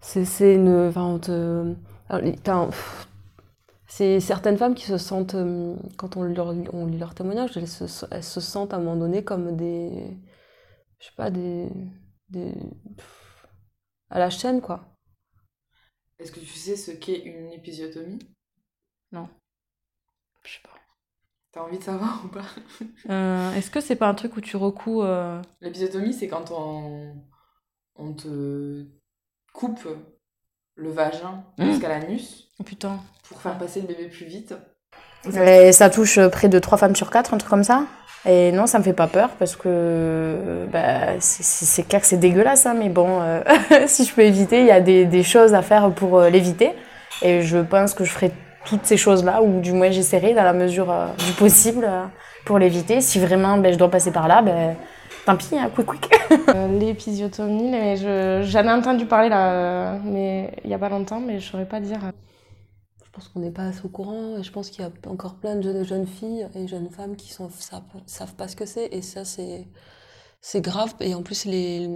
[0.00, 1.74] c'est, c'est une, enfin, on te,
[2.08, 3.08] alors, les- t'as un- pff,
[3.86, 7.68] c'est certaines femmes qui se sentent, euh, quand on, leur, on lit leurs témoignages, elles
[7.68, 10.16] se, elles se sentent à un moment donné comme des,
[11.00, 11.68] je sais pas, des,
[12.30, 12.52] des,
[12.96, 13.46] pff,
[14.10, 14.84] à la chaîne, quoi.
[16.18, 18.18] Est-ce que tu sais ce qu'est une épisiotomie?
[20.44, 20.78] Je sais pas.
[21.52, 22.44] T'as envie de savoir ou pas?
[23.10, 25.02] Euh, Est-ce que c'est pas un truc où tu recoues.
[25.02, 27.14] euh, L'épisiotomie, c'est quand on,
[27.96, 28.84] on te
[29.52, 29.86] coupe
[30.76, 31.64] le vagin Mmh.
[31.70, 32.98] jusqu'à l'anus Oh putain.
[33.28, 34.54] pour faire passer le bébé plus vite.
[35.34, 37.84] Et ça touche près de 3 femmes sur 4, un truc comme ça.
[38.24, 42.66] Et non, ça me fait pas peur parce que bah, c'est- clair que c'est dégueulasse,
[42.66, 43.40] hein, mais bon, euh,
[43.86, 46.72] si je peux éviter, il y a des, des choses à faire pour euh, l'éviter.
[47.22, 48.32] Et je pense que je ferai
[48.64, 52.04] toutes ces choses-là, ou du moins j'essaierai dans la mesure euh, du possible euh,
[52.44, 53.00] pour l'éviter.
[53.00, 54.76] Si vraiment ben, je dois passer par là, ben,
[55.24, 56.10] tant pis, hein, quick quick.
[56.54, 61.40] Euh, L'épisiotomie, mais j'en ai entendu parler là, mais il y a pas longtemps, mais
[61.40, 62.00] je saurais pas dire.
[63.04, 65.34] Je pense qu'on n'est pas assez au courant et je pense qu'il y a encore
[65.36, 68.64] plein de jeunes, jeunes filles et jeunes femmes qui sont, savent, savent pas ce que
[68.66, 69.68] c'est et ça c'est
[70.40, 71.90] c'est grave et en plus les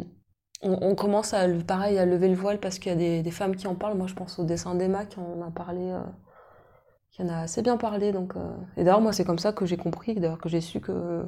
[0.62, 3.22] on, on commence à le- pareil à lever le voile parce qu'il y a des,
[3.22, 5.82] des femmes qui en parlent moi je pense au dessin d'Emma qui en a parlé
[5.90, 6.00] euh,
[7.10, 8.40] qui en a assez bien parlé donc euh,
[8.76, 11.26] et d'ailleurs moi c'est comme ça que j'ai compris d'ailleurs que j'ai su que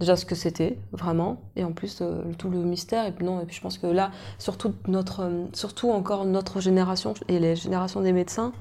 [0.00, 3.40] déjà ce que c'était vraiment et en plus euh, tout le mystère et puis non
[3.40, 7.56] et puis je pense que là surtout notre euh, surtout encore notre génération et les
[7.56, 8.52] générations des médecins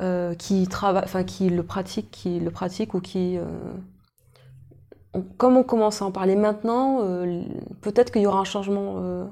[0.00, 3.38] euh, qui enfin qui le pratiquent, qui le pratiquent ou qui,
[5.36, 7.00] comme on commence à en parler maintenant,
[7.82, 9.28] peut-être qu'il y aura un changement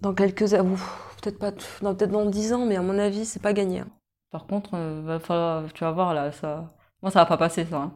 [0.00, 0.54] dans quelques
[1.20, 3.80] peut-être pas, non, peut-être dans 10 ans, mais à mon avis, c'est pas gagné.
[3.80, 3.88] hein.
[4.30, 6.68] Par contre, va falloir, tu vas voir là, ça.
[7.02, 7.76] Moi, ça va pas passer ça.
[7.82, 7.92] hein.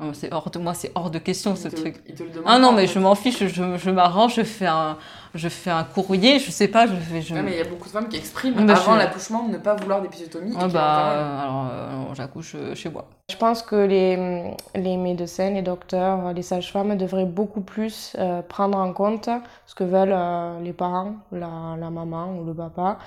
[0.00, 2.02] Non, c'est hors de moi, c'est hors de question ce Il te- truc.
[2.08, 4.34] il te le demande Ah non, pas, mais en je m'en fiche, je, je m'arrange,
[4.36, 4.96] je fais un,
[5.34, 7.20] je fais un courrier, je sais pas, je fais.
[7.20, 7.34] Je...
[7.34, 9.52] Ouais, mais il y a beaucoup de femmes qui expriment Bah, avant je- l'accouchement de
[9.52, 10.52] ne pas vouloir d'épisiotomie.
[10.56, 13.04] qui bah, alors, euh, j'accouche euh, chez moi.
[13.30, 18.78] Je pense que les, les médecins, les docteurs, les sages-femmes devraient beaucoup plus euh, prendre
[18.78, 19.28] en compte
[19.66, 22.98] ce que veulent euh, les parents, la, la maman ou le papa.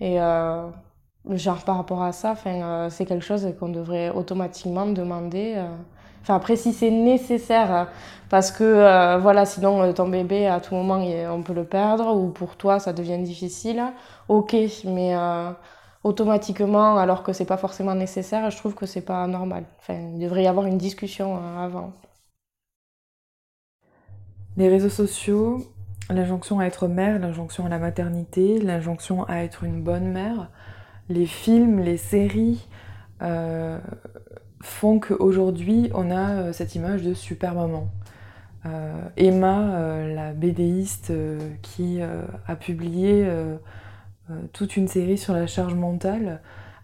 [0.00, 0.66] Et euh,
[1.30, 5.56] genre par rapport à ça, 'fin, euh, c'est quelque chose qu'on devrait automatiquement demander.
[6.34, 7.88] Après, si c'est nécessaire, hein,
[8.28, 12.14] parce que euh, voilà, sinon euh, ton bébé, à tout moment, on peut le perdre,
[12.14, 13.82] ou pour toi, ça devient difficile,
[14.28, 15.50] ok, mais euh,
[16.04, 19.64] automatiquement, alors que c'est pas forcément nécessaire, je trouve que c'est pas normal.
[19.88, 21.92] Il devrait y avoir une discussion avant.
[24.56, 25.58] Les réseaux sociaux,
[26.10, 30.50] l'injonction à être mère, l'injonction à la maternité, l'injonction à être une bonne mère,
[31.08, 32.68] les films, les séries
[34.60, 37.90] font qu'aujourd'hui on a euh, cette image de super maman.
[38.66, 43.28] Euh, Emma, euh, la bédéiste euh, qui a publié
[44.52, 46.40] toute une série sur la charge mentale,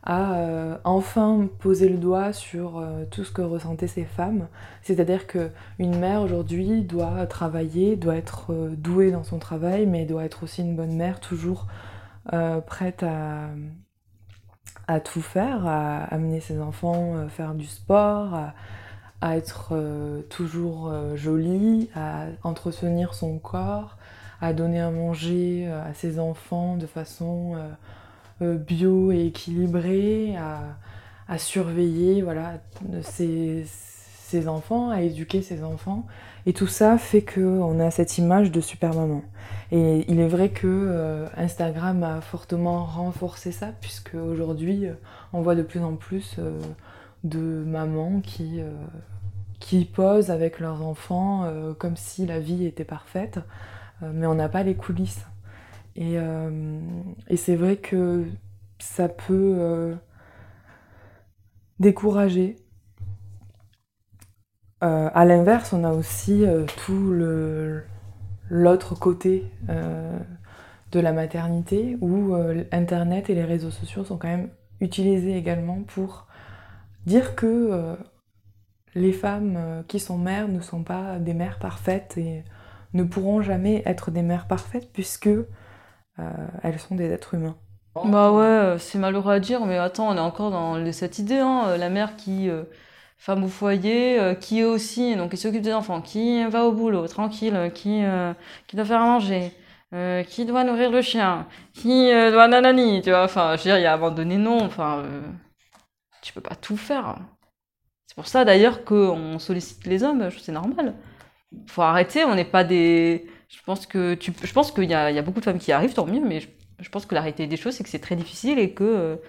[0.06, 4.48] a enfin posé le doigt sur tout ce que ressentaient ces femmes.
[4.82, 10.24] C'est-à-dire que une mère aujourd'hui doit travailler, doit être douée dans son travail, mais doit
[10.24, 11.66] être aussi une bonne mère, toujours
[12.66, 13.48] prête à,
[14.88, 18.34] à tout faire, à amener ses enfants euh, faire du sport,
[19.20, 23.96] à, être euh, toujours euh, jolie, à entretenir son corps,
[24.40, 27.54] à donner à manger euh, à ses enfants de façon
[28.42, 32.58] euh, bio et équilibrée, à, surveiller voilà,
[33.02, 33.66] ses
[34.46, 36.04] enfants, à éduquer ses enfants.
[36.44, 39.22] Et tout ça fait qu'on a cette image de super maman.
[39.76, 44.94] Et il est vrai que euh, Instagram a fortement renforcé ça, puisque aujourd'hui, euh,
[45.32, 46.60] on voit de plus en plus euh,
[47.24, 48.60] de mamans qui,
[49.58, 53.40] qui posent avec leurs enfants comme si la vie était parfaite,
[54.02, 55.24] mais on n'a pas les coulisses.
[55.96, 56.18] Et,
[57.36, 58.26] c'est vrai que
[58.78, 59.96] ça peut
[61.80, 62.56] décourager.
[64.82, 66.44] Euh, à l'inverse, on a aussi
[66.84, 67.84] tout le,
[68.54, 70.16] l'autre côté euh,
[70.92, 75.82] de la maternité où euh, Internet et les réseaux sociaux sont quand même utilisés également
[75.82, 76.28] pour
[77.04, 77.96] dire que euh,
[78.94, 82.44] les femmes qui sont mères ne sont pas des mères parfaites et
[82.92, 85.30] ne pourront jamais être des mères parfaites puisque
[86.62, 87.56] elles sont des êtres humains.
[88.04, 91.76] Bah ouais, c'est malheureux à dire, mais attends, on est encore dans cette idée, hein,
[91.76, 92.48] la mère qui,
[93.24, 97.08] femme au foyer, euh, qui aussi, donc qui s'occupe des enfants, qui va au boulot,
[97.08, 98.34] tranquille, euh, qui, euh,
[98.66, 99.52] qui doit faire à manger,
[100.28, 103.24] qui doit nourrir le chien, qui doit nanani, tu vois.
[103.24, 104.60] Enfin, je veux dire, il y a abandonné, non.
[104.64, 105.04] Enfin,
[106.20, 107.16] tu peux pas tout faire.
[108.08, 110.94] C'est pour ça d'ailleurs qu'on sollicite les hommes, c'est normal.
[111.68, 113.26] Faut arrêter, on n'est pas des.
[113.48, 115.94] Je pense que tu, je pense qu'il y y a beaucoup de femmes qui arrivent,
[115.94, 116.48] tant mieux, mais je,
[116.80, 119.20] je pense que la réalité des choses, c'est que c'est très difficile et que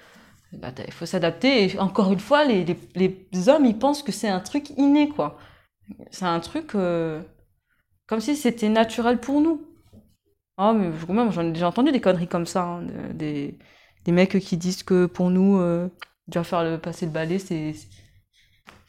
[0.53, 1.65] bah, il faut s'adapter.
[1.75, 5.09] Et encore une fois, les, les, les hommes, ils pensent que c'est un truc inné,
[5.09, 5.37] quoi.
[6.11, 7.21] C'est un truc euh,
[8.07, 9.61] comme si c'était naturel pour nous.
[10.57, 13.57] Ah, mais moi, j'en ai déjà entendu des conneries comme ça, hein, de- des,
[14.05, 15.89] des mecs qui disent que pour nous, euh,
[16.27, 17.73] déjà faire passer le balai, c'est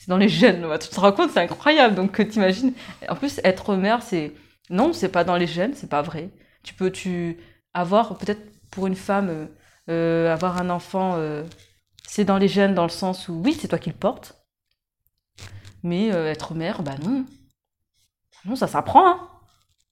[0.08, 0.66] dans les gènes.
[0.80, 1.94] Tu te rends compte, c'est incroyable.
[1.94, 2.72] Donc, euh, t'imagines.
[3.08, 4.32] En plus, être mère, c'est.
[4.70, 6.30] Non, c'est pas dans les gènes, c'est pas vrai.
[6.62, 7.36] Tu peux tu
[7.74, 8.40] avoir, peut-être
[8.70, 9.48] pour une femme,
[9.88, 11.44] euh, avoir un enfant, euh,
[12.06, 14.36] c'est dans les gènes, dans le sens où, oui, c'est toi qui le portes.
[15.82, 17.24] Mais euh, être mère, bah non.
[18.44, 19.28] Non, ça s'apprend, hein.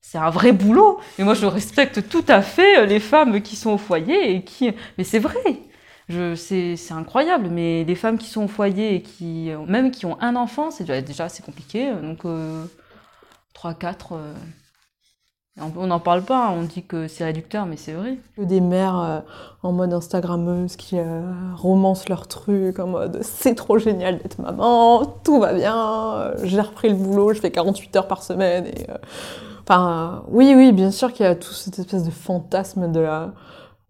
[0.00, 1.00] C'est un vrai boulot.
[1.18, 4.70] Et moi, je respecte tout à fait les femmes qui sont au foyer et qui.
[4.98, 5.60] Mais c'est vrai.
[6.08, 7.48] Je, c'est, c'est incroyable.
[7.48, 10.84] Mais les femmes qui sont au foyer et qui, même qui ont un enfant, c'est
[10.84, 11.90] déjà, assez compliqué.
[11.94, 12.66] Donc, euh,
[13.54, 14.12] 3, 4.
[14.12, 14.34] euh,
[15.60, 16.48] on n'en parle pas.
[16.48, 16.54] hein.
[16.58, 18.18] On dit que c'est réducteur, mais c'est vrai.
[18.38, 19.20] Des mères euh,
[19.62, 21.22] en mode Instagrammeuse qui euh,
[21.56, 26.60] romancent leur truc en mode c'est trop génial d'être maman, tout va bien, euh, j'ai
[26.60, 28.66] repris le boulot, je fais 48 heures par semaine.
[28.66, 28.86] Et,
[29.66, 33.32] Enfin, oui, oui, bien sûr qu'il y a tout cette espèce de fantasme de la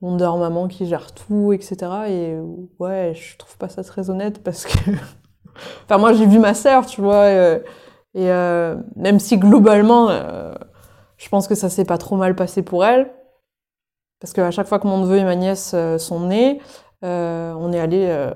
[0.03, 1.77] Wonder Maman qui gère tout, etc.
[2.09, 2.37] Et
[2.79, 4.91] ouais, je trouve pas ça très honnête parce que.
[5.85, 7.61] enfin, moi j'ai vu ma sœur, tu vois, et
[8.97, 10.11] même si globalement.
[11.17, 13.11] Je pense que ça s'est pas trop mal passé pour elle.
[14.21, 16.61] Parce qu'à chaque fois que mon neveu et ma nièce euh, sont nés,
[17.05, 18.31] euh, on est allé euh,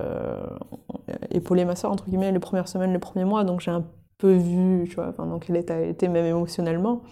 [1.30, 3.44] épauler ma soeur, entre guillemets, les premières semaines, les premiers mois.
[3.44, 3.84] Donc j'ai un
[4.18, 7.02] peu vu, tu vois, enfin, donc elle était, même émotionnellement.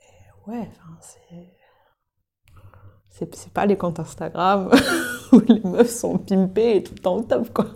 [0.00, 0.70] Et ouais,
[1.00, 1.56] c'est.
[3.12, 4.70] C'est pas les comptes Instagram
[5.32, 7.66] où les meufs sont pimpées et tout le temps au top, quoi.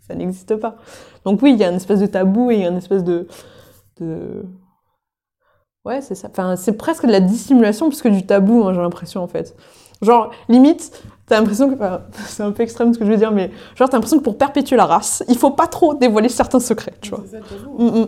[0.00, 0.76] Ça n'existe pas.
[1.24, 3.04] Donc oui, il y a une espèce de tabou et il y a une espèce
[3.04, 3.28] de...
[5.86, 6.26] Ouais, c'est ça.
[6.28, 9.54] Enfin, c'est presque de la dissimulation plus que du tabou, moi, j'ai l'impression, en fait.
[10.02, 11.74] Genre, limite, t'as l'impression que.
[11.74, 14.24] enfin, c'est un peu extrême ce que je veux dire, mais genre, t'as l'impression que
[14.24, 17.22] pour perpétuer la race, il faut pas trop dévoiler certains secrets, tu vois.
[17.78, 18.06] Mm, mm.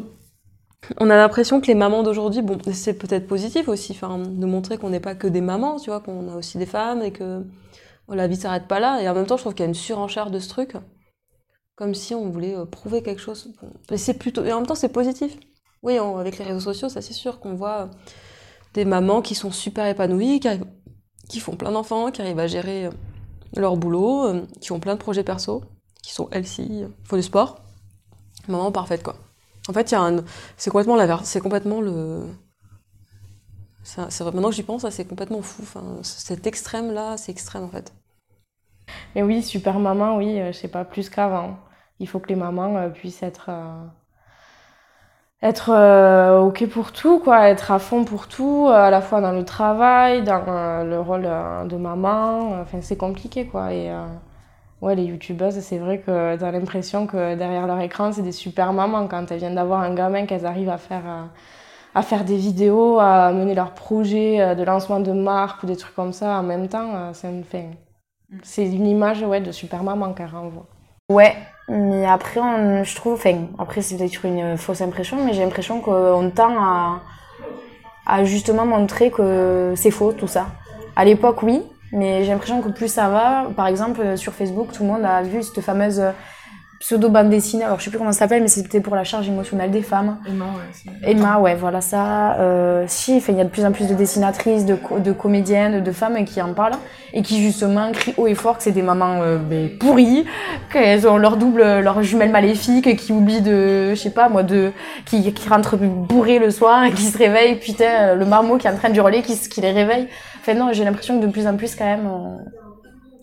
[0.98, 4.76] On a l'impression que les mamans d'aujourd'hui, bon, c'est peut-être positif aussi, enfin, de montrer
[4.76, 7.44] qu'on n'est pas que des mamans, tu vois, qu'on a aussi des femmes et que
[8.08, 9.00] oh, la vie s'arrête pas là.
[9.00, 10.72] Et en même temps, je trouve qu'il y a une surenchère de ce truc,
[11.76, 13.52] comme si on voulait euh, prouver quelque chose.
[13.62, 15.36] Bon, Mais c'est plutôt, et en même temps, c'est positif.
[15.82, 17.88] Oui, avec les réseaux sociaux, ça c'est sûr qu'on voit
[18.74, 20.48] des mamans qui sont super épanouies, qui,
[21.28, 22.90] qui font plein d'enfants, qui arrivent à gérer euh,
[23.56, 25.62] leur boulot, euh, qui ont plein de projets perso,
[26.02, 27.60] qui sont healthy, euh, font du sport.
[28.48, 29.16] Maman parfaite, quoi.
[29.68, 29.94] En fait,
[30.56, 31.24] c'est complètement l'inverse.
[31.24, 32.22] C'est complètement le.
[33.96, 35.62] Maintenant que j'y pense, c'est complètement fou.
[35.62, 37.92] Enfin, cet extrême-là, c'est extrême en fait.
[39.14, 41.58] Mais oui, super maman, oui, je sais pas, plus qu'avant.
[41.98, 43.50] Il faut que les mamans puissent être,
[45.42, 49.20] être euh, OK pour tout, quoi, être à fond pour tout, euh, à la fois
[49.20, 52.60] dans le travail, dans euh, le rôle euh, de maman.
[52.60, 53.72] Enfin, c'est compliqué, quoi.
[53.72, 54.04] Et euh,
[54.82, 58.72] ouais, les youtubeuses, c'est vrai que t'as l'impression que derrière leur écran, c'est des super
[58.72, 59.06] mamans.
[59.08, 61.02] Quand elles viennent d'avoir un gamin, qu'elles arrivent à faire.
[61.06, 61.24] euh,
[61.94, 65.76] à faire des vidéos, à mener leurs projets euh, de lancement de marque ou des
[65.76, 67.64] trucs comme ça en même temps, euh, c'est une, fin,
[68.42, 70.66] c'est une image ouais, de super maman qu'elle renvoie.
[71.10, 71.34] Ouais,
[71.68, 75.80] mais après, on- je trouve, enfin, après c'est peut-être une fausse impression, mais j'ai l'impression
[75.80, 77.00] qu'on tend à,
[78.06, 80.46] à justement montrer que c'est faux tout ça.
[80.96, 84.82] À l'époque, oui, mais j'ai l'impression que plus ça va, par exemple, sur Facebook, tout
[84.82, 86.02] le monde a vu cette fameuse
[86.80, 89.70] pseudo-bande dessinée, alors je sais plus comment ça s'appelle, mais c'était pour la charge émotionnelle
[89.70, 90.18] des femmes.
[90.32, 92.34] Non, ouais, Emma, ouais, voilà ça.
[92.38, 95.12] Euh, si, enfin, il y a de plus en plus de dessinatrices, de, co- de
[95.12, 96.76] comédiennes, de femmes qui en parlent
[97.12, 100.24] et qui justement crient haut et fort que c'est des mamans euh, ben, pourries,
[100.72, 104.72] qu'elles ont leur double, leur jumelle maléfique, qui oublient de, je sais pas moi, de,
[105.04, 108.70] qui, qui rentrent bourrées le soir et qui se réveillent, putain, le marmot qui est
[108.70, 110.06] en train de hurler, qui, qui les réveille.
[110.40, 112.38] Enfin non, j'ai l'impression que de plus en plus quand même, on,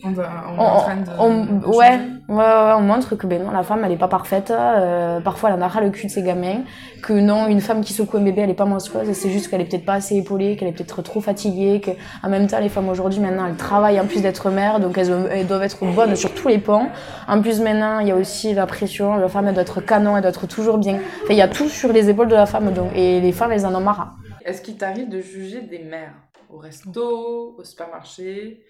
[0.06, 1.10] On, va, on, on, est en train de.
[1.20, 2.00] on- de ouais, changer.
[2.30, 4.52] ouais, ouais, on montre que ben non, la femme elle est pas parfaite.
[4.52, 6.62] euh, parfois elle en a ras le cul de ses gamins.
[7.02, 9.12] Que non, une femme qui secoue un bébé elle est pas monstrueuse.
[9.14, 11.82] C'est juste qu'elle est peut-être pas assez épaulée, qu'elle est peut-être trop fatiguée.
[11.82, 11.92] Que
[12.24, 15.48] en même temps les femmes aujourd'hui maintenant elles travaillent en plus d'être mères, donc elles,
[15.48, 16.88] doivent être bonnes sur tous les ponts.
[17.28, 19.16] En plus maintenant il y a aussi la pression.
[19.16, 20.96] La femme elle doit être canon, elle doit être toujours bien.
[21.24, 23.52] Enfin il y a tout sur les épaules de la femme donc et les femmes
[23.52, 24.16] elles en ont marre.
[24.46, 26.14] Est-ce qu'il t'arrive de juger des mères
[26.54, 28.62] au resto, au supermarché,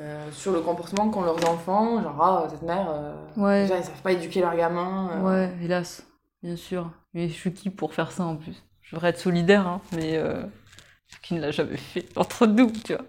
[0.00, 3.62] euh, sur le comportement qu'ont leurs enfants Genre, ah, cette mère, euh, Ouais.
[3.62, 5.10] déjà, ils savent pas éduquer leurs gamins.
[5.12, 5.22] euh.
[5.22, 6.04] Ouais, hélas,
[6.42, 6.90] bien sûr.
[7.14, 8.62] Mais je suis qui pour faire ça en plus?
[8.82, 10.42] Je devrais être solidaire, hein, mais euh,
[11.22, 13.04] qui ne l'a jamais fait entre nous, tu vois.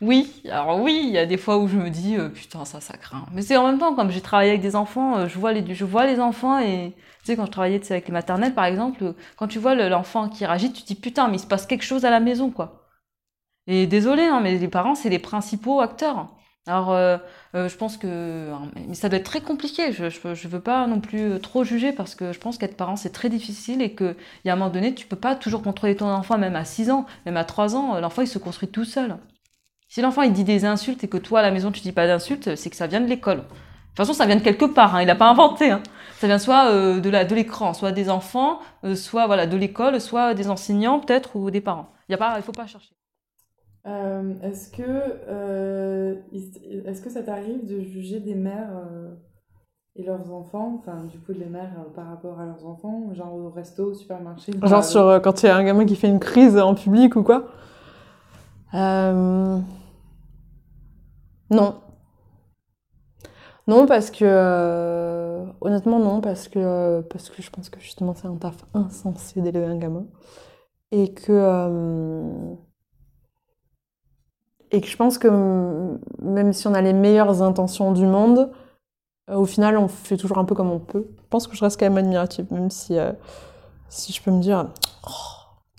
[0.00, 2.96] Oui, alors oui, il y a des fois où je me dis putain ça ça
[2.96, 3.26] craint.
[3.32, 5.84] Mais c'est en même temps comme j'ai travaillé avec des enfants, je vois les je
[5.84, 9.48] vois les enfants et tu sais quand je travaillais avec les maternelles par exemple, quand
[9.48, 12.04] tu vois l'enfant qui réagit, tu te dis putain mais il se passe quelque chose
[12.04, 12.87] à la maison quoi.
[13.68, 16.26] Et désolé hein, mais les parents c'est les principaux acteurs.
[16.66, 17.16] Alors, euh,
[17.54, 18.50] je pense que
[18.88, 19.92] mais ça doit être très compliqué.
[19.92, 23.12] Je, je, veux pas non plus trop juger parce que je pense qu'être parent c'est
[23.12, 26.08] très difficile et qu'il y a un moment donné tu peux pas toujours contrôler ton
[26.08, 29.16] enfant même à 6 ans, même à 3 ans, l'enfant il se construit tout seul.
[29.88, 32.06] Si l'enfant il dit des insultes et que toi à la maison tu dis pas
[32.06, 33.44] d'insultes, c'est que ça vient de l'école.
[33.98, 34.94] De toute façon, ça vient de quelque part.
[34.94, 35.72] Hein, il n'a pas inventé.
[35.72, 35.82] Hein.
[36.18, 39.56] Ça vient soit euh, de la de l'écran, soit des enfants, euh, soit voilà de
[39.56, 41.90] l'école, soit des enseignants peut-être ou des parents.
[42.08, 42.97] Il il faut pas chercher.
[43.86, 46.18] Euh, est-ce que
[46.86, 48.82] est-ce que ça t'arrive de juger des mères
[49.96, 53.50] et leurs enfants, enfin du coup les mères par rapport à leurs enfants, genre au
[53.50, 56.58] resto, au supermarché Genre sur quand il y a un gamin qui fait une crise
[56.58, 57.48] en public ou quoi?
[58.74, 59.58] Euh...
[61.50, 61.80] Non.
[63.66, 64.24] Non, parce que.
[64.24, 69.40] Euh, honnêtement, non, parce que, parce que je pense que justement, c'est un taf insensé
[69.42, 70.06] d'élever un gamin.
[70.90, 71.32] Et que.
[74.72, 75.28] Euh, et que je pense que
[76.22, 78.50] même si on a les meilleures intentions du monde,
[79.34, 81.06] au final, on fait toujours un peu comme on peut.
[81.18, 83.12] Je pense que je reste quand même admirative, même si, euh,
[83.88, 84.68] si je peux me dire.
[85.06, 85.10] Oh,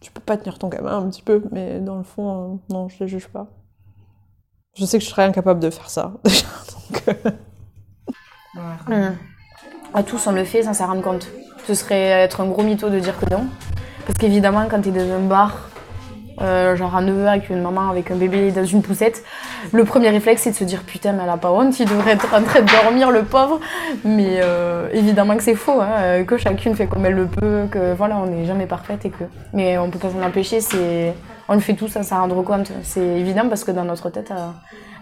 [0.02, 2.90] tu peux pas tenir ton gamin un petit peu, mais dans le fond, euh, non,
[2.90, 3.48] je les juge pas.
[4.76, 6.46] Je sais que je serais incapable de faire ça, déjà,
[6.92, 7.04] donc...
[7.08, 7.32] Euh.
[8.88, 9.18] Mmh.
[9.94, 11.28] À tous, on le fait sans s'en rendre compte.
[11.66, 13.48] Ce serait être un gros mytho de dire que non.
[14.06, 15.69] Parce qu'évidemment, quand tu es dans un bar
[16.42, 19.24] euh, genre à 9h avec une maman avec un bébé dans une poussette,
[19.72, 22.12] le premier réflexe c'est de se dire putain mais elle a pas honte, il devrait
[22.12, 23.60] être en train de dormir le pauvre.
[24.04, 27.68] Mais euh, évidemment que c'est faux, hein, euh, que chacune fait comme elle le peut,
[27.70, 29.24] que voilà on n'est jamais parfaite et que.
[29.54, 31.14] Mais on peut pas s'en empêcher, c'est
[31.48, 32.72] on le fait tous sans s'en rendre compte.
[32.84, 34.32] C'est évident parce que dans notre tête,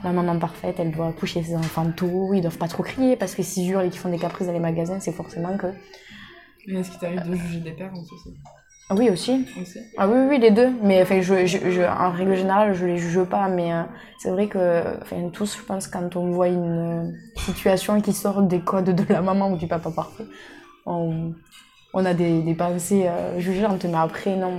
[0.03, 3.35] la maman parfaite, elle doit coucher ses enfants tôt, ils doivent pas trop crier parce
[3.35, 5.67] que s'ils hurlent et qu'ils font des caprices dans les magasins, c'est forcément que.
[6.67, 8.13] Mais est-ce qu'il t'arrive de juger des pères aussi
[8.91, 9.45] oui, aussi.
[9.97, 10.69] Ah oui, oui, les deux.
[10.81, 13.47] Mais enfin, je, je, en règle générale, je les juge pas.
[13.49, 13.83] Mais euh,
[14.17, 18.41] c'est vrai que, enfin, tous, je pense, quand on voit une euh, situation qui sort
[18.43, 20.25] des codes de la maman ou du papa parfait,
[20.85, 21.33] on,
[21.93, 23.83] on a des, des pensées euh, jugeantes.
[23.85, 24.53] Mais après, non.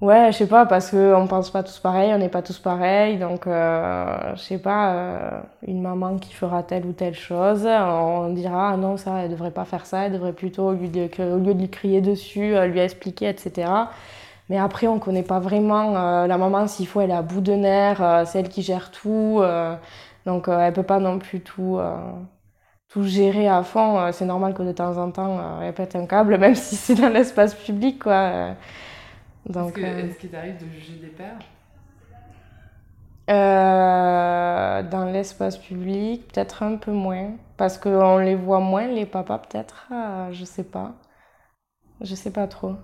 [0.00, 3.18] Ouais, je sais pas, parce qu'on pense pas tous pareil, on n'est pas tous pareils,
[3.18, 8.32] donc euh, je sais pas, euh, une maman qui fera telle ou telle chose, on
[8.32, 11.08] dira ah non, ça, elle devrait pas faire ça, elle devrait plutôt, au lieu de,
[11.34, 13.88] au lieu de lui crier dessus, euh, lui expliquer, etc.
[14.48, 15.92] Mais après, on connaît pas vraiment
[16.26, 19.42] la maman, s'il faut, elle est à bout de nerfs, c'est elle qui gère tout,
[20.26, 21.78] donc elle peut pas non plus tout
[22.88, 24.10] tout gérer à fond.
[24.12, 27.08] c'est normal que de temps en temps, elle pète un câble, même si c'est dans
[27.10, 28.54] l'espace public, quoi.
[29.48, 31.38] Donc, euh, Est-ce qu'il t'arrive de juger des pères?
[33.30, 37.36] Euh, Dans l'espace public, peut-être un peu moins.
[37.56, 39.86] Parce qu'on les voit moins, les papas, peut-être.
[39.92, 40.94] Euh, je sais pas.
[42.00, 42.74] Je sais pas trop.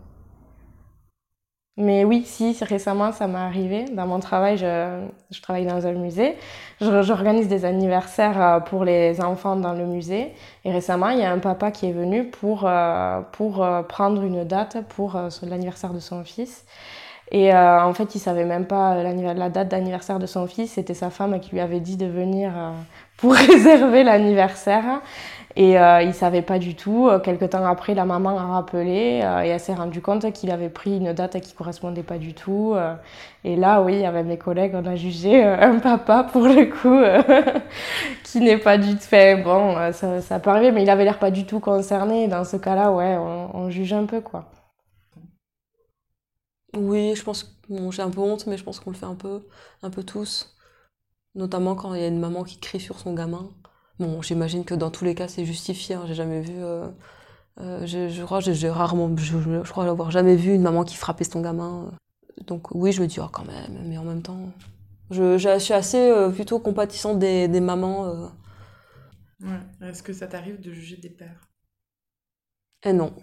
[1.77, 3.85] Mais oui, si, récemment, ça m'est arrivé.
[3.87, 6.37] Dans mon travail, je, je, travaille dans un musée.
[6.81, 10.33] J'organise des anniversaires euh, pour les enfants dans le musée.
[10.65, 14.23] Et récemment, il y a un papa qui est venu pour, euh, pour euh, prendre
[14.23, 16.65] une date pour l'anniversaire de son fils.
[17.33, 20.73] Et en fait, il savait même pas la date d'anniversaire de son fils.
[20.73, 22.53] C'était sa femme qui lui avait dit de venir
[23.17, 25.01] pour réserver l'anniversaire.
[25.57, 27.09] Et euh, il savait pas du tout.
[27.09, 30.51] Euh, quelque temps après, la maman a rappelé euh, et elle s'est rendu compte qu'il
[30.51, 32.75] avait pris une date qui correspondait pas du tout.
[33.45, 37.01] Et là, oui, avec mes collègues, on a jugé un papa pour le coup
[38.25, 39.37] qui n'est pas du tout fait.
[39.37, 42.27] Bon, ça, ça peut arriver, mais il avait l'air pas du tout concerné.
[42.29, 44.51] Dans ce cas-là, ouais, on, on, juge un peu quoi.
[46.77, 47.51] Oui, je pense que
[47.93, 49.47] j'ai un peu honte, mais je pense qu'on le fait un peu,
[49.83, 50.57] un peu tous.
[51.35, 53.51] Notamment quand il y a une maman qui crie sur son gamin.
[53.99, 55.95] Bon, j'imagine que dans tous les cas, c'est justifié.
[55.95, 56.05] Hein.
[56.07, 56.55] J'ai jamais vu.
[56.57, 56.89] Euh,
[57.61, 59.15] euh, je, crois, j'ai rarement.
[59.17, 61.93] Je, crois jamais vu une maman qui frappait son gamin.
[62.47, 64.51] Donc oui, je me dis oh, quand même, mais en même temps,
[65.11, 68.33] je, je suis assez euh, plutôt compatissante des, des mamans.
[69.41, 69.89] Ouais.
[69.89, 71.49] Est-ce que ça t'arrive de juger des pères?
[72.85, 73.15] Eh non.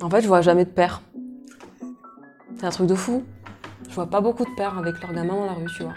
[0.00, 1.02] En fait, je vois jamais de père.
[2.56, 3.24] C'est un truc de fou.
[3.88, 5.94] Je vois pas beaucoup de pères avec leurs gamins dans la rue, tu vois.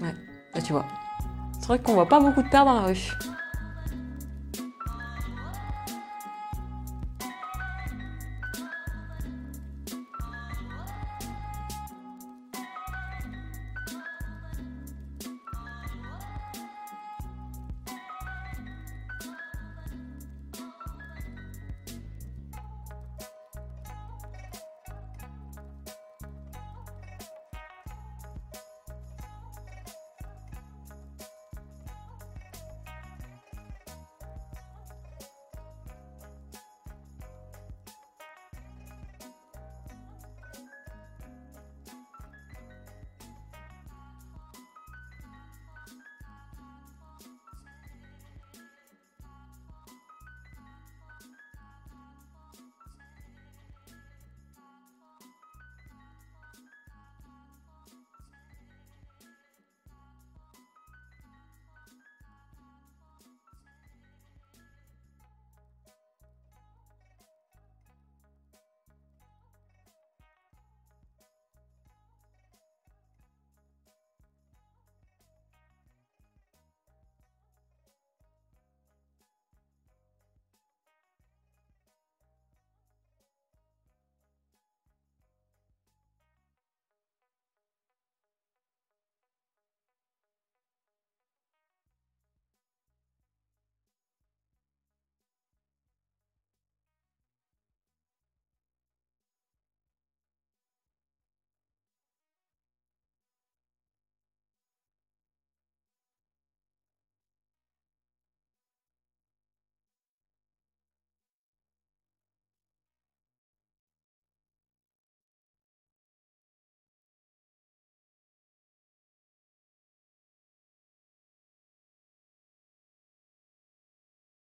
[0.00, 0.14] Ouais.
[0.58, 0.84] Bah, tu vois.
[1.52, 3.12] C'est vrai qu'on voit pas beaucoup de pères dans la rue.